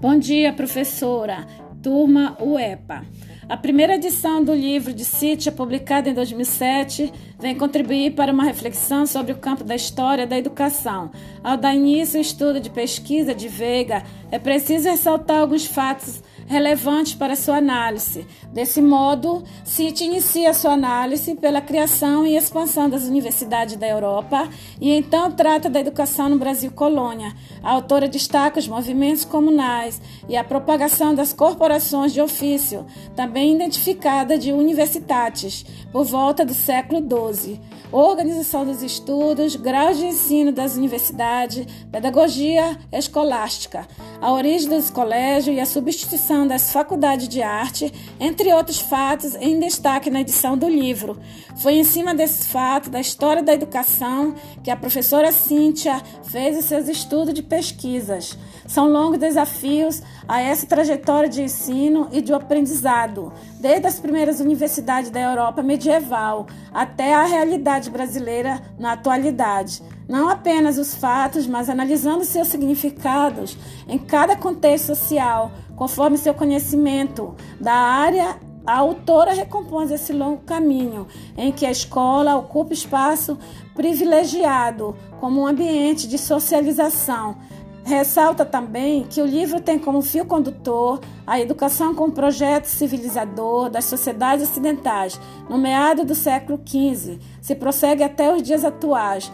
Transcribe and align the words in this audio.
Bom 0.00 0.18
dia, 0.18 0.50
professora. 0.50 1.46
Turma 1.82 2.34
UEPA. 2.40 3.04
A 3.50 3.56
primeira 3.56 3.96
edição 3.96 4.44
do 4.44 4.54
livro 4.54 4.94
de 4.94 5.04
Cítia, 5.04 5.50
publicada 5.50 6.08
em 6.08 6.14
2007, 6.14 7.12
vem 7.36 7.56
contribuir 7.56 8.12
para 8.12 8.32
uma 8.32 8.44
reflexão 8.44 9.04
sobre 9.04 9.32
o 9.32 9.38
campo 9.38 9.64
da 9.64 9.74
história 9.74 10.24
da 10.24 10.38
educação. 10.38 11.10
Ao 11.42 11.56
dar 11.56 11.74
início 11.74 12.16
ao 12.16 12.22
estudo 12.22 12.60
de 12.60 12.70
pesquisa 12.70 13.34
de 13.34 13.48
Veiga, 13.48 14.04
é 14.30 14.38
preciso 14.38 14.88
ressaltar 14.88 15.40
alguns 15.40 15.66
fatos 15.66 16.22
relevantes 16.46 17.14
para 17.14 17.36
sua 17.36 17.56
análise. 17.56 18.26
Desse 18.52 18.82
modo, 18.82 19.44
Cite 19.64 20.04
inicia 20.04 20.52
sua 20.52 20.72
análise 20.72 21.36
pela 21.36 21.60
criação 21.60 22.26
e 22.26 22.36
expansão 22.36 22.90
das 22.90 23.04
universidades 23.04 23.76
da 23.76 23.86
Europa 23.88 24.48
e 24.80 24.90
então 24.90 25.30
trata 25.30 25.70
da 25.70 25.80
educação 25.80 26.28
no 26.28 26.38
Brasil 26.38 26.72
colônia. 26.72 27.32
A 27.62 27.70
autora 27.70 28.08
destaca 28.08 28.58
os 28.58 28.66
movimentos 28.66 29.24
comunais 29.24 30.02
e 30.28 30.36
a 30.36 30.42
propagação 30.42 31.14
das 31.14 31.32
corporações 31.32 32.12
de 32.12 32.20
ofício, 32.20 32.84
também 33.14 33.39
identificada 33.48 34.38
de 34.38 34.52
universitates, 34.52 35.64
por 35.92 36.04
volta 36.04 36.44
do 36.44 36.54
século 36.54 37.00
XII 37.00 37.60
organização 37.92 38.64
dos 38.64 38.82
estudos, 38.82 39.56
graus 39.56 39.98
de 39.98 40.06
ensino 40.06 40.52
das 40.52 40.76
universidades, 40.76 41.66
pedagogia 41.90 42.78
escolástica, 42.92 43.86
a 44.20 44.32
origem 44.32 44.68
dos 44.68 44.90
colégios 44.90 45.56
e 45.56 45.60
a 45.60 45.66
substituição 45.66 46.46
das 46.46 46.72
faculdades 46.72 47.28
de 47.28 47.42
arte, 47.42 47.92
entre 48.18 48.52
outros 48.52 48.80
fatos 48.80 49.34
em 49.36 49.58
destaque 49.58 50.10
na 50.10 50.20
edição 50.20 50.56
do 50.56 50.68
livro. 50.68 51.18
Foi 51.56 51.74
em 51.74 51.84
cima 51.84 52.14
desse 52.14 52.48
fato 52.48 52.90
da 52.90 53.00
história 53.00 53.42
da 53.42 53.54
educação 53.54 54.34
que 54.62 54.70
a 54.70 54.76
professora 54.76 55.32
Cíntia 55.32 56.00
fez 56.24 56.58
os 56.58 56.66
seus 56.66 56.88
estudos 56.88 57.32
de 57.32 57.42
pesquisas. 57.42 58.36
São 58.66 58.88
longos 58.90 59.18
desafios 59.18 60.02
a 60.28 60.40
essa 60.40 60.66
trajetória 60.66 61.28
de 61.28 61.42
ensino 61.42 62.08
e 62.12 62.20
de 62.20 62.32
aprendizado, 62.32 63.32
desde 63.58 63.86
as 63.86 63.98
primeiras 63.98 64.38
universidades 64.38 65.10
da 65.10 65.20
Europa 65.20 65.62
medieval 65.62 66.46
até 66.72 67.14
a 67.14 67.24
realidade 67.24 67.90
brasileira 67.90 68.60
na 68.78 68.92
atualidade. 68.92 69.82
Não 70.10 70.28
apenas 70.28 70.76
os 70.76 70.92
fatos, 70.92 71.46
mas 71.46 71.70
analisando 71.70 72.24
seus 72.24 72.48
significados 72.48 73.56
em 73.86 73.96
cada 73.96 74.34
contexto 74.34 74.86
social, 74.86 75.52
conforme 75.76 76.18
seu 76.18 76.34
conhecimento 76.34 77.36
da 77.60 77.72
área 77.72 78.36
a 78.66 78.78
autora 78.78 79.32
recompõe 79.32 79.94
esse 79.94 80.12
longo 80.12 80.42
caminho 80.42 81.06
em 81.38 81.52
que 81.52 81.64
a 81.64 81.70
escola 81.70 82.36
ocupa 82.36 82.72
espaço 82.72 83.38
privilegiado 83.72 84.96
como 85.20 85.42
um 85.42 85.46
ambiente 85.46 86.08
de 86.08 86.18
socialização. 86.18 87.36
Ressalta 87.84 88.44
também 88.44 89.04
que 89.04 89.22
o 89.22 89.26
livro 89.26 89.60
tem 89.60 89.78
como 89.78 90.02
fio 90.02 90.24
condutor 90.24 91.00
a 91.24 91.40
educação 91.40 91.94
como 91.94 92.12
projeto 92.12 92.66
civilizador 92.66 93.70
das 93.70 93.84
sociedades 93.84 94.50
ocidentais, 94.50 95.20
no 95.48 95.56
meado 95.56 96.04
do 96.04 96.16
século 96.16 96.60
XV, 96.66 97.20
se 97.40 97.54
prossegue 97.54 98.02
até 98.02 98.34
os 98.34 98.42
dias 98.42 98.64
atuais, 98.64 99.30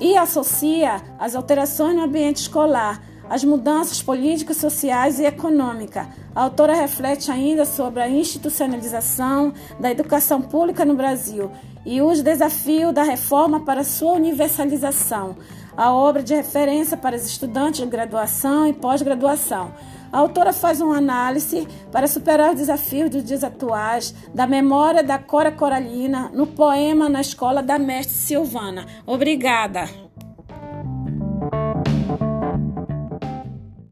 e 0.00 0.16
associa 0.16 1.00
as 1.18 1.34
alterações 1.34 1.94
no 1.94 2.02
ambiente 2.02 2.36
escolar, 2.36 3.00
as 3.30 3.44
mudanças 3.44 4.02
políticas, 4.02 4.56
sociais 4.56 5.18
e 5.18 5.24
econômicas. 5.24 6.06
A 6.34 6.42
autora 6.42 6.74
reflete 6.74 7.30
ainda 7.30 7.64
sobre 7.64 8.02
a 8.02 8.08
institucionalização 8.08 9.52
da 9.78 9.90
educação 9.90 10.42
pública 10.42 10.84
no 10.84 10.94
Brasil 10.94 11.50
e 11.84 12.00
os 12.02 12.22
desafios 12.22 12.92
da 12.92 13.02
reforma 13.02 13.60
para 13.60 13.84
sua 13.84 14.12
universalização. 14.12 15.36
A 15.76 15.92
obra 15.92 16.22
de 16.22 16.34
referência 16.34 16.96
para 16.96 17.16
os 17.16 17.24
estudantes 17.24 17.80
de 17.80 17.86
graduação 17.86 18.66
e 18.66 18.72
pós-graduação. 18.72 19.72
A 20.12 20.18
autora 20.18 20.52
faz 20.52 20.82
uma 20.82 20.98
análise 20.98 21.66
para 21.90 22.06
superar 22.06 22.50
os 22.50 22.58
desafios 22.58 23.08
dos 23.08 23.24
dias 23.24 23.42
atuais 23.42 24.14
da 24.34 24.46
memória 24.46 25.02
da 25.02 25.18
Cora 25.18 25.50
Coralina 25.50 26.30
no 26.34 26.46
poema 26.46 27.08
Na 27.08 27.22
Escola 27.22 27.62
da 27.62 27.78
Mestre 27.78 28.14
Silvana. 28.14 28.86
Obrigada. 29.06 29.88